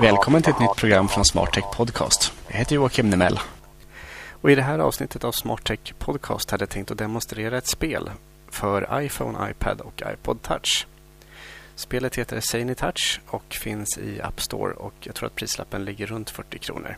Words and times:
Välkommen 0.00 0.42
till 0.42 0.52
ett 0.52 0.60
nytt 0.60 0.76
program 0.76 1.08
från 1.08 1.24
Smartech 1.24 1.64
Podcast. 1.76 2.32
Jag 2.48 2.58
heter 2.58 2.74
Joakim 2.74 3.10
Nemell. 3.10 3.40
Och 4.40 4.50
I 4.50 4.54
det 4.54 4.62
här 4.62 4.78
avsnittet 4.78 5.24
av 5.24 5.32
Smartech 5.32 5.94
Podcast 5.98 6.50
hade 6.50 6.62
jag 6.62 6.70
tänkt 6.70 6.90
att 6.90 6.98
demonstrera 6.98 7.58
ett 7.58 7.66
spel 7.66 8.10
för 8.50 9.02
iPhone, 9.02 9.50
iPad 9.50 9.80
och 9.80 10.02
iPod 10.12 10.42
Touch. 10.42 10.86
Spelet 11.78 12.18
heter 12.18 12.40
Sany 12.40 12.74
Touch 12.74 13.20
och 13.26 13.54
finns 13.54 13.98
i 13.98 14.20
App 14.20 14.40
Store 14.40 14.72
och 14.74 14.94
jag 15.00 15.14
tror 15.14 15.26
att 15.26 15.34
prislappen 15.34 15.84
ligger 15.84 16.06
runt 16.06 16.30
40 16.30 16.58
kronor. 16.58 16.96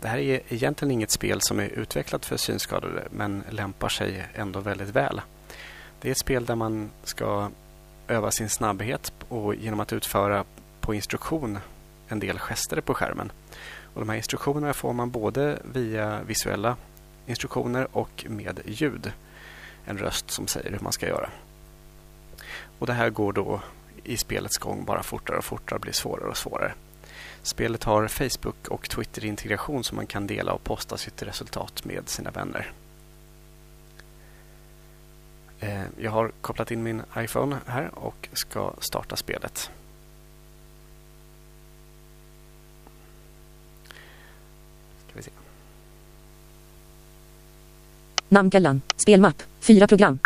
Det 0.00 0.08
här 0.08 0.18
är 0.18 0.40
egentligen 0.48 0.92
inget 0.92 1.10
spel 1.10 1.40
som 1.40 1.60
är 1.60 1.68
utvecklat 1.68 2.26
för 2.26 2.36
synskadade 2.36 3.08
men 3.10 3.44
lämpar 3.50 3.88
sig 3.88 4.26
ändå 4.34 4.60
väldigt 4.60 4.88
väl. 4.88 5.20
Det 6.00 6.08
är 6.08 6.12
ett 6.12 6.18
spel 6.18 6.44
där 6.44 6.54
man 6.54 6.90
ska 7.04 7.50
öva 8.08 8.30
sin 8.30 8.48
snabbhet 8.48 9.12
och 9.28 9.54
genom 9.54 9.80
att 9.80 9.92
utföra 9.92 10.44
på 10.80 10.94
instruktion 10.94 11.58
en 12.08 12.20
del 12.20 12.38
gester 12.38 12.80
på 12.80 12.94
skärmen. 12.94 13.32
Och 13.94 14.00
de 14.00 14.08
här 14.08 14.16
instruktionerna 14.16 14.74
får 14.74 14.92
man 14.92 15.10
både 15.10 15.58
via 15.72 16.22
visuella 16.22 16.76
instruktioner 17.26 17.88
och 17.92 18.26
med 18.28 18.60
ljud. 18.66 19.12
En 19.84 19.98
röst 19.98 20.30
som 20.30 20.46
säger 20.46 20.70
hur 20.70 20.80
man 20.80 20.92
ska 20.92 21.08
göra. 21.08 21.30
Och 22.78 22.86
Det 22.86 22.92
här 22.92 23.10
går 23.10 23.32
då 23.32 23.60
i 24.04 24.16
spelets 24.16 24.58
gång 24.58 24.84
bara 24.84 25.02
fortare 25.02 25.36
och 25.36 25.44
fortare 25.44 25.74
och 25.74 25.80
blir 25.80 25.92
svårare 25.92 26.28
och 26.28 26.36
svårare. 26.36 26.74
Spelet 27.42 27.84
har 27.84 28.08
Facebook 28.08 28.68
och 28.68 28.88
Twitter-integration 28.88 29.84
som 29.84 29.96
man 29.96 30.06
kan 30.06 30.26
dela 30.26 30.52
och 30.52 30.64
posta 30.64 30.96
sitt 30.96 31.22
resultat 31.22 31.84
med 31.84 32.08
sina 32.08 32.30
vänner. 32.30 32.72
Eh, 35.60 35.82
jag 36.00 36.10
har 36.10 36.32
kopplat 36.40 36.70
in 36.70 36.82
min 36.82 37.02
iPhone 37.16 37.56
här 37.66 37.90
och 37.94 38.28
ska 38.32 38.72
starta 38.80 39.16
spelet. 39.16 39.70
Ska 45.06 45.12
vi 45.16 45.22
se. 45.22 45.30
Namnkällan. 48.28 48.82
Spelmapp. 48.96 49.42
Fyra 49.60 49.86
program. 49.86 50.18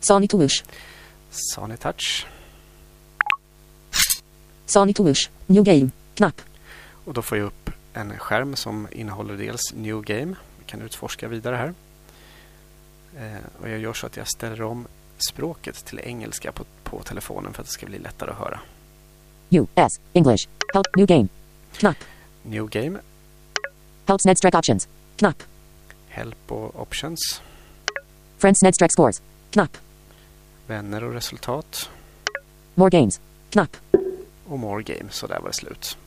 Sani 0.00 0.28
Sony 1.30 1.76
Touch. 1.76 2.26
Sani 4.66 4.94
Touch. 4.94 5.30
New 5.46 5.64
Game. 5.64 5.90
Knapp. 6.14 6.40
Och 7.04 7.14
då 7.14 7.22
får 7.22 7.38
jag 7.38 7.46
upp 7.46 7.70
en 7.92 8.18
skärm 8.18 8.56
som 8.56 8.88
innehåller 8.92 9.36
dels 9.36 9.60
New 9.74 10.02
Game. 10.02 10.34
Vi 10.58 10.64
kan 10.66 10.82
utforska 10.82 11.28
vidare 11.28 11.56
här. 11.56 11.74
Eh, 13.16 13.62
och 13.62 13.68
jag 13.68 13.78
gör 13.78 13.92
så 13.92 14.06
att 14.06 14.16
jag 14.16 14.28
ställer 14.28 14.62
om 14.62 14.86
språket 15.30 15.84
till 15.84 15.98
engelska 15.98 16.52
på, 16.52 16.64
på 16.84 17.02
telefonen 17.02 17.52
för 17.52 17.62
att 17.62 17.66
det 17.66 17.72
ska 17.72 17.86
bli 17.86 17.98
lättare 17.98 18.30
att 18.30 18.38
höra. 18.38 18.60
US. 19.50 20.00
English. 20.12 20.48
Help. 20.74 20.86
New 20.96 21.06
Game. 21.06 21.28
Knapp. 21.72 21.96
New 22.42 22.66
Game, 22.66 22.98
Help 24.06 24.20
Snedstreck 24.20 24.54
Options. 24.54 24.88
Knapp. 25.16 25.42
Help 26.08 26.52
och 26.52 26.80
Options, 26.82 27.42
Friends 28.38 28.58
Snedstreck 28.60 28.92
Scores. 28.92 29.22
Knapp. 29.50 29.76
Vänner 30.70 31.04
och 31.04 31.12
resultat 31.12 31.90
More 32.74 32.90
Games. 32.90 33.20
Knapp. 33.50 33.76
och 34.46 34.58
More 34.58 34.82
Game. 34.82 35.10
Så 35.10 35.26
där 35.26 35.40
var 35.40 35.48
det 35.48 35.54
slut. 35.54 35.98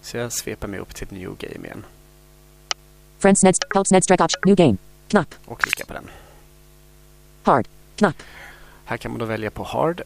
Så 0.00 0.16
jag 0.16 0.32
sveper 0.32 0.68
mig 0.68 0.80
upp 0.80 0.94
till 0.94 1.06
New 1.10 1.36
Game 1.38 1.66
igen 1.66 1.84
Friends 3.18 3.40
Sneds. 3.40 3.58
Help 3.74 3.86
Snedstreck 3.86 4.20
Option. 4.20 4.40
New 4.46 4.56
Game. 4.56 4.76
Knapp. 5.08 5.34
och 5.44 5.60
klickar 5.60 5.84
på 5.84 5.92
den. 5.92 6.10
Hard. 7.42 7.68
Knapp. 7.96 8.16
Här 8.84 8.96
kan 8.96 9.10
man 9.10 9.18
då 9.20 9.24
välja 9.24 9.50
på 9.50 9.62
Hard, 9.62 10.02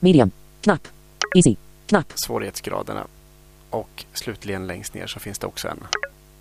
Medium. 0.00 0.30
Knapp. 0.60 0.88
Easy. 1.36 1.56
Knapp. 1.86 2.12
svårighetsgraderna 2.14 3.06
och 3.70 4.04
slutligen 4.12 4.66
längst 4.66 4.94
ner 4.94 5.06
så 5.06 5.20
finns 5.20 5.38
det 5.38 5.46
också 5.46 5.68
en, 5.68 5.86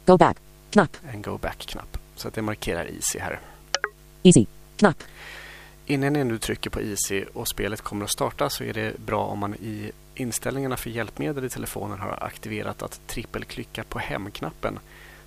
Go 0.05 0.17
back. 0.17 0.37
Knapp. 0.69 0.97
en 1.13 1.21
Go 1.21 1.37
Back-knapp. 1.37 1.97
Så 2.15 2.27
att 2.27 2.33
det 2.33 2.41
markerar 2.41 2.85
Easy 2.85 3.19
här. 3.19 3.39
Easy. 4.23 4.45
Knapp. 4.77 5.03
Innan 5.87 6.13
ni 6.13 6.23
nu 6.23 6.37
trycker 6.37 6.69
på 6.69 6.81
Easy 6.81 7.25
och 7.33 7.47
spelet 7.47 7.81
kommer 7.81 8.05
att 8.05 8.11
starta 8.11 8.49
så 8.49 8.63
är 8.63 8.73
det 8.73 8.99
bra 8.99 9.25
om 9.25 9.39
man 9.39 9.55
i 9.55 9.91
inställningarna 10.15 10.77
för 10.77 10.89
hjälpmedel 10.89 11.45
i 11.45 11.49
telefonen 11.49 11.99
har 11.99 12.23
aktiverat 12.23 12.83
att 12.83 13.01
trippelklicka 13.07 13.83
på 13.83 13.99
hemknappen 13.99 14.79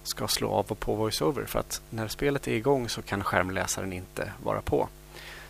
ska 0.02 0.28
slå 0.28 0.50
av 0.50 0.66
och 0.68 0.80
på 0.80 0.94
VoiceOver 0.94 1.44
för 1.44 1.58
att 1.58 1.82
när 1.91 2.08
spelet 2.08 2.48
är 2.48 2.52
igång 2.52 2.88
så 2.88 3.02
kan 3.02 3.24
skärmläsaren 3.24 3.92
inte 3.92 4.32
vara 4.42 4.62
på. 4.62 4.88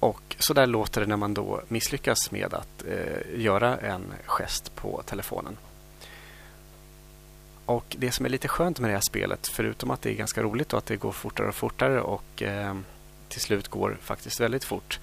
Och 0.00 0.36
så 0.38 0.54
där 0.54 0.66
låter 0.66 1.00
det 1.00 1.06
när 1.06 1.16
man 1.16 1.34
då 1.34 1.62
misslyckas 1.68 2.30
med 2.30 2.54
att 2.54 2.84
eh, 2.88 3.40
göra 3.40 3.76
en 3.76 4.14
gest 4.26 4.74
på 4.74 5.02
telefonen. 5.06 5.56
Och 7.66 7.96
det 7.98 8.12
som 8.12 8.26
är 8.26 8.30
lite 8.30 8.48
skönt 8.48 8.80
med 8.80 8.90
det 8.90 8.94
här 8.94 9.02
spelet, 9.08 9.48
förutom 9.48 9.90
att 9.90 10.02
det 10.02 10.10
är 10.10 10.14
ganska 10.14 10.42
roligt 10.42 10.72
och 10.72 10.78
att 10.78 10.86
det 10.86 10.96
går 10.96 11.12
fortare 11.12 11.48
och 11.48 11.54
fortare 11.54 12.00
och 12.00 12.42
eh, 12.42 12.74
till 13.28 13.40
slut 13.40 13.68
går 13.68 13.98
faktiskt 14.02 14.40
väldigt 14.40 14.64
fort, 14.64 15.00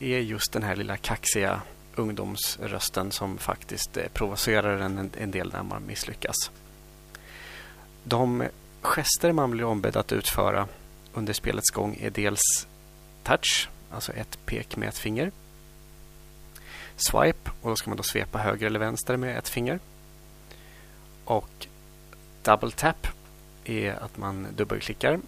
är 0.00 0.18
just 0.18 0.52
den 0.52 0.62
här 0.62 0.76
lilla 0.76 0.96
kaxiga 0.96 1.60
ungdomsrösten 1.94 3.12
som 3.12 3.38
faktiskt 3.38 3.96
eh, 3.96 4.04
provocerar 4.12 4.78
en, 4.78 5.10
en 5.20 5.30
del 5.30 5.52
när 5.52 5.62
man 5.62 5.86
misslyckas. 5.86 6.50
De 8.04 8.44
gester 8.84 9.32
man 9.32 9.50
blir 9.50 9.64
ombedd 9.64 9.96
att 9.96 10.12
utföra 10.12 10.68
under 11.12 11.32
spelets 11.32 11.70
gång 11.70 11.98
är 12.00 12.10
dels 12.10 12.66
touch, 13.22 13.68
alltså 13.90 14.12
ett 14.12 14.38
pek 14.46 14.76
med 14.76 14.88
ett 14.88 14.98
finger. 14.98 15.32
Swipe, 16.96 17.50
och 17.62 17.70
då 17.70 17.76
ska 17.76 17.90
man 17.90 17.96
då 17.96 18.02
svepa 18.02 18.38
höger 18.38 18.66
eller 18.66 18.78
vänster 18.78 19.16
med 19.16 19.38
ett 19.38 19.48
finger. 19.48 19.78
Och 21.24 21.66
double 22.42 22.70
tap 22.70 23.06
är 23.64 23.92
att 23.92 24.16
man 24.16 24.46
dubbelklickar 24.56 25.20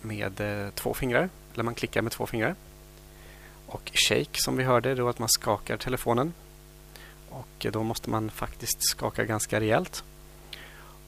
med 0.00 0.40
eh, 0.40 0.70
två 0.70 0.94
fingrar, 0.94 1.28
eller 1.54 1.64
man 1.64 1.74
klickar 1.74 2.02
med 2.02 2.12
två 2.12 2.26
fingrar. 2.26 2.54
Och 3.66 3.90
shake 3.94 4.42
som 4.44 4.56
vi 4.56 4.64
hörde, 4.64 4.94
då 4.94 5.08
att 5.08 5.18
man 5.18 5.28
skakar 5.28 5.76
telefonen. 5.76 6.32
Och 7.30 7.66
då 7.72 7.82
måste 7.82 8.10
man 8.10 8.30
faktiskt 8.30 8.90
skaka 8.90 9.24
ganska 9.24 9.60
rejält. 9.60 10.04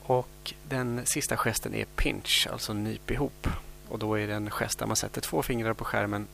Och 0.07 0.55
den 0.69 1.01
sista 1.05 1.37
gesten 1.37 1.75
är 1.75 1.85
pinch, 1.85 2.49
alltså 2.53 2.73
nyp 2.73 3.11
ihop. 3.11 3.49
Och 3.89 3.99
då 3.99 4.19
är 4.19 4.27
det 4.27 4.35
en 4.35 4.51
gest 4.51 4.79
där 4.79 4.87
man 4.87 4.97
sätter 4.97 5.21
två 5.21 5.43
fingrar 5.43 5.75
på 5.75 5.85
skärmen 5.85 6.27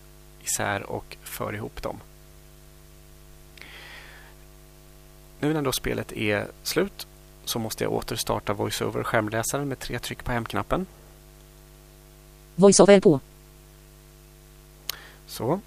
isär 0.44 0.82
och 0.82 1.16
för 1.22 1.54
ihop 1.54 1.82
dem. 1.82 2.00
Nu 5.40 5.52
när 5.52 5.62
då 5.62 5.72
spelet 5.72 6.12
är 6.12 6.46
slut 6.62 7.06
så 7.44 7.58
måste 7.58 7.84
jag 7.84 7.92
återstarta 7.92 8.52
VoiceOver 8.52 9.02
skärmläsaren 9.02 9.68
med 9.68 9.78
tre 9.78 9.98
tryck 9.98 10.24
på 10.24 10.32
hemknappen. 10.32 10.86
Voiceover 12.54 13.00
på. 13.00 13.20
Så, 15.26 15.60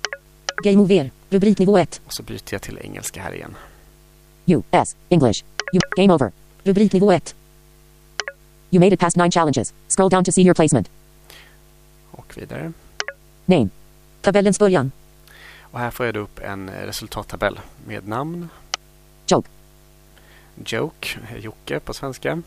Game 0.64 0.78
over. 0.78 1.12
Rubriknivå 1.30 1.78
1. 1.78 2.02
och 2.06 2.14
så 2.14 2.24
byter 2.24 2.54
jag 2.54 2.62
till 2.62 2.78
engelska 2.78 3.22
här 3.22 3.34
igen. 3.34 3.56
US. 4.46 4.96
English. 5.10 5.44
U. 5.74 5.80
Game 5.98 6.14
over. 6.14 6.32
Rubriknivå 6.64 7.12
1. 7.12 7.36
You 8.74 8.80
made 8.80 8.94
it 8.94 9.00
past 9.00 9.18
9 9.18 9.32
challenges. 9.32 9.74
Scroll 9.88 10.10
down 10.10 10.24
to 10.24 10.32
see 10.32 10.42
your 10.42 10.54
placement. 10.56 10.90
Och 12.12 12.38
vidare. 12.38 12.72
Name. 13.46 13.70
Tabellens 14.22 14.60
början. 14.60 14.92
Och 15.62 15.80
här 15.80 15.92
får 15.92 16.06
jag 16.06 16.16
upp 16.16 16.40
en 16.40 16.70
resultattabell 16.70 17.60
med 17.88 18.08
namn. 18.08 18.50
Joke. 19.28 19.50
Joke, 20.66 21.20
Jocke 21.40 21.80
på 21.80 21.94
svenska. 21.94 22.42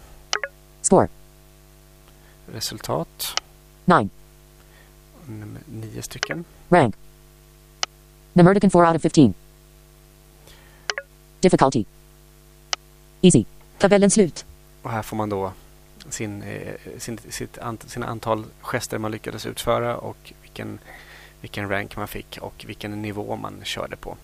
Score. 0.83 1.09
Resultat, 2.53 3.43
9. 3.85 4.09
num- 5.29 5.59
nio 5.67 6.03
stycken. 6.03 6.45
Rank. 6.69 6.95
Numerican 8.33 8.71
4 8.71 8.89
out 8.89 8.97
of 8.97 9.03
15. 9.03 9.35
Difficulty. 11.41 11.85
Easy. 13.23 13.45
Tabellen 13.79 14.11
slut. 14.11 14.45
Och 14.83 14.91
här 14.91 15.03
får 15.03 15.17
man 15.17 15.29
då 15.29 15.53
sin, 16.11 16.43
eh, 16.43 16.75
sin, 16.99 17.19
sitt 17.19 17.59
ant, 17.59 17.91
sina 17.91 18.07
antal 18.07 18.45
gester 18.61 18.99
man 18.99 19.11
lyckades 19.11 19.47
utföra 19.47 19.97
och 19.97 20.33
vilken, 20.43 20.79
vilken 21.41 21.69
rank 21.69 21.97
man 21.97 22.09
fick 22.09 22.39
och 22.41 22.65
vilken 22.67 23.03
nivå 23.03 23.37
man 23.37 23.61
körde 23.65 23.97
på. 23.97 24.17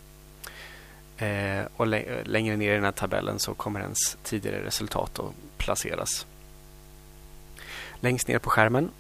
Eh, 1.17 1.65
och 1.77 1.87
lä- 1.87 2.23
längre 2.25 2.57
ner 2.57 2.71
i 2.73 2.75
den 2.75 2.85
här 2.85 2.93
tabellen 2.93 3.39
så 3.39 3.55
kommer 3.55 3.81
ens 3.81 4.17
tidigare 4.23 4.65
resultat 4.67 5.19
att 5.19 5.33
placeras. 5.59 6.27
Längst 8.01 8.29
ner 8.29 8.39
på 8.39 8.51
skärmen 8.51 8.91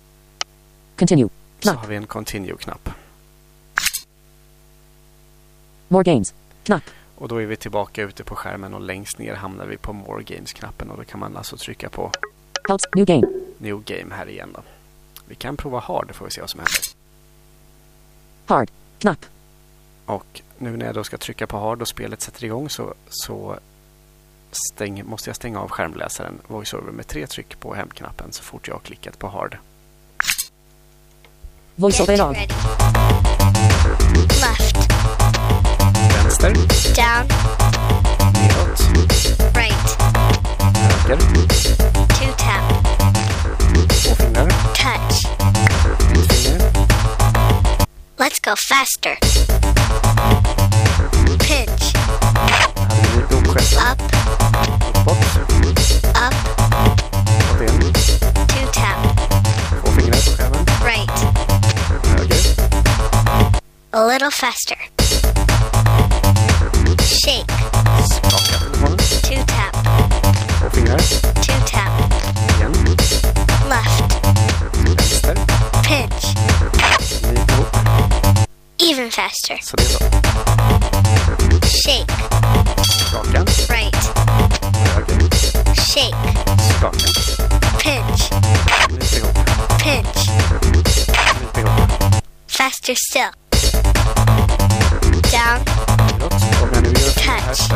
Continue. 0.98 1.28
så 1.28 1.62
Knapp. 1.62 1.76
har 1.76 1.86
vi 1.86 1.96
en 1.96 2.06
Continue-knapp. 2.06 2.88
More 5.88 6.04
games. 6.04 6.34
Knapp. 6.64 6.82
Och 7.16 7.28
då 7.28 7.36
är 7.42 7.46
vi 7.46 7.56
tillbaka 7.56 8.02
ute 8.02 8.24
på 8.24 8.36
skärmen 8.36 8.74
och 8.74 8.80
längst 8.80 9.18
ner 9.18 9.34
hamnar 9.34 9.66
vi 9.66 9.76
på 9.76 9.92
More 9.92 10.22
Games-knappen 10.22 10.90
och 10.90 10.96
då 10.98 11.04
kan 11.04 11.20
man 11.20 11.36
alltså 11.36 11.56
trycka 11.56 11.88
på 11.88 12.12
Helps. 12.68 12.84
New 12.94 13.04
game. 13.04 13.26
New 13.58 13.82
Game 13.84 14.14
här 14.14 14.28
igen. 14.28 14.52
Då. 14.54 14.62
Vi 15.28 15.34
kan 15.34 15.56
prova 15.56 15.78
Hard 15.78 16.14
får 16.14 16.24
vi 16.24 16.30
se 16.30 16.40
vad 16.40 16.50
som 16.50 16.60
händer. 16.60 16.82
Hard. 18.46 18.70
Knapp. 18.98 19.26
Och 20.06 20.42
nu 20.58 20.76
när 20.76 20.86
jag 20.86 20.94
då 20.94 21.04
ska 21.04 21.18
trycka 21.18 21.46
på 21.46 21.58
Hard 21.58 21.82
och 21.82 21.88
spelet 21.88 22.20
sätter 22.20 22.44
igång 22.44 22.70
så, 22.70 22.94
så 23.08 23.58
stäng, 24.50 25.04
måste 25.04 25.30
jag 25.30 25.36
stänga 25.36 25.60
av 25.60 25.68
skärmläsaren 25.70 26.40
VoiceOver 26.46 26.92
med 26.92 27.06
tre 27.06 27.26
tryck 27.26 27.60
på 27.60 27.74
hämtknappen 27.74 28.32
så 28.32 28.42
fort 28.42 28.68
jag 28.68 28.74
har 28.74 28.80
klickat 28.80 29.18
på 29.18 29.28
Hard. 29.28 29.56
Voiceover. 31.74 32.16
Left, 34.40 34.76
Vänster, 36.32 36.52
down, 36.94 37.26
neråt, 38.32 38.80
right, 39.54 39.96
höger, 41.04 41.18
two 42.08 42.32
tap, 42.38 42.62
två 43.88 44.14
fingrar, 44.14 44.48
touch. 44.74 45.26
ett 46.12 46.32
finger, 46.32 46.60
Let's 48.18 48.40
go 48.40 48.54
faster. 48.68 49.16
Pinch, 51.38 51.94
hade 52.34 53.08
vi 53.16 53.22
dopgesten 53.30 53.82
up, 53.92 54.02
uppåt, 55.00 55.38
up, 56.16 56.36
och 57.56 57.62
igen, 57.62 57.92
two 58.48 58.66
tap, 58.72 58.98
två 59.84 59.92
fingrar 59.92 60.20
på 60.20 60.30
skärmen, 60.36 60.66
right, 60.84 61.18
höger, 62.04 62.38
a 63.92 64.06
little 64.06 64.30
faster. 64.30 65.01
Shake, 67.22 67.46
skaka 68.04 68.58
telefonen, 68.58 68.98
two 69.22 69.44
tap, 69.46 69.72
två 70.58 70.70
fingrar, 70.70 70.98
two 71.40 71.58
tap, 71.66 71.90
igen, 72.56 72.72
left, 73.68 74.02
vänster, 74.72 75.36
pinch, 75.82 76.34
knyt 77.22 77.50
ihop, 77.50 77.76
even 78.78 79.10
faster. 79.10 79.58
så 79.62 79.76
det 79.76 79.82
är 79.82 79.88
så. 79.88 79.98
Shake, 81.66 82.12
Skaka, 83.06 83.44
right, 83.68 83.96
höger, 84.94 85.28
shake, 85.74 86.16
skaka, 86.78 86.98
pinch, 87.78 88.30
knyt 88.88 89.12
ihop, 89.12 89.38
pinch, 89.82 90.30
knyt 91.06 91.56
ihop, 91.56 91.90
faster 92.48 92.94
still. 92.94 93.30
Down, 95.32 95.64
Touch. 96.72 97.70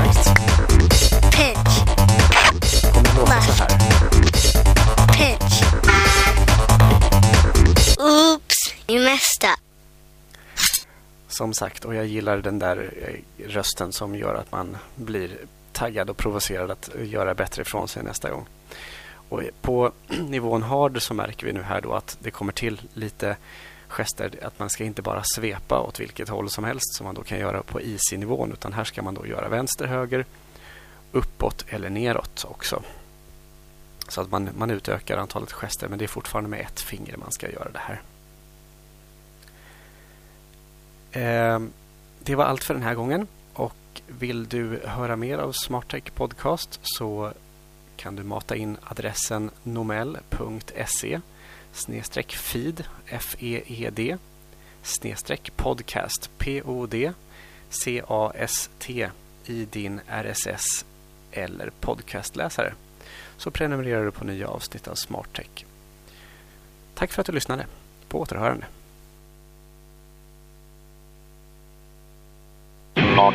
Oops, 7.98 8.74
you 8.88 9.04
messed 9.04 9.44
up. 9.44 9.58
Som 11.28 11.54
sagt, 11.54 11.84
och 11.84 11.94
jag 11.94 12.06
gillar 12.06 12.38
den 12.38 12.58
där 12.58 12.92
eh, 13.02 13.48
rösten 13.48 13.92
som 13.92 14.16
gör 14.16 14.34
att 14.34 14.52
man 14.52 14.76
blir 14.94 15.30
taggad 15.72 16.10
och 16.10 16.16
provocerad 16.16 16.70
att 16.70 16.90
göra 17.04 17.34
bättre 17.34 17.62
ifrån 17.62 17.88
sig 17.88 18.02
nästa 18.02 18.30
gång. 18.30 18.46
Och 19.28 19.42
på 19.62 19.92
nivån 20.28 20.62
hard 20.62 21.02
så 21.02 21.14
märker 21.14 21.46
vi 21.46 21.52
nu 21.52 21.62
här 21.62 21.80
då 21.80 21.92
att 21.92 22.16
det 22.20 22.30
kommer 22.30 22.52
till 22.52 22.80
lite 22.94 23.36
gester. 23.88 24.38
Att 24.42 24.58
man 24.58 24.70
ska 24.70 24.84
inte 24.84 25.02
bara 25.02 25.22
svepa 25.24 25.80
åt 25.80 26.00
vilket 26.00 26.28
håll 26.28 26.50
som 26.50 26.64
helst 26.64 26.94
som 26.94 27.06
man 27.06 27.14
då 27.14 27.22
kan 27.22 27.38
göra 27.38 27.62
på 27.62 27.80
easy-nivån 27.80 28.52
utan 28.52 28.72
här 28.72 28.84
ska 28.84 29.02
man 29.02 29.14
då 29.14 29.26
göra 29.26 29.48
vänster, 29.48 29.86
höger, 29.86 30.24
uppåt 31.12 31.64
eller 31.68 31.90
neråt 31.90 32.44
också. 32.48 32.82
Så 34.08 34.20
att 34.20 34.30
man, 34.30 34.48
man 34.56 34.70
utökar 34.70 35.16
antalet 35.16 35.52
gester 35.52 35.88
men 35.88 35.98
det 35.98 36.04
är 36.04 36.08
fortfarande 36.08 36.50
med 36.50 36.60
ett 36.60 36.80
finger 36.80 37.16
man 37.16 37.32
ska 37.32 37.50
göra 37.50 37.70
det 37.70 37.80
här. 37.82 38.02
Eh, 41.12 41.60
det 42.20 42.34
var 42.34 42.44
allt 42.44 42.64
för 42.64 42.74
den 42.74 42.82
här 42.82 42.94
gången. 42.94 43.26
Och 43.52 44.02
vill 44.06 44.48
du 44.48 44.80
höra 44.84 45.16
mer 45.16 45.38
av 45.38 45.52
SmartTech 45.52 46.04
Podcast 46.14 46.80
så 46.82 47.32
kan 47.96 48.16
du 48.16 48.22
mata 48.22 48.56
in 48.56 48.76
adressen 48.82 49.50
nomel.se 49.62 51.20
snedstreck 51.76 52.32
feed 52.32 52.84
F-E-E-D 53.06 54.16
snedstreck 54.82 55.56
podcast 55.56 56.30
P-O-D 56.38 57.12
C-A-S-T 57.68 59.10
i 59.46 59.64
din 59.64 60.00
RSS 60.08 60.84
eller 61.32 61.70
podcastläsare 61.80 62.72
så 63.36 63.50
prenumererar 63.50 64.04
du 64.04 64.10
på 64.10 64.24
nya 64.24 64.48
avsnitt 64.48 64.88
av 64.88 64.94
SmartTech. 64.94 65.64
Tack 66.94 67.12
för 67.12 67.20
att 67.20 67.26
du 67.26 67.32
lyssnade. 67.32 67.66
På 68.08 68.20
återhörande. 68.20 68.66
Smart, 72.94 73.34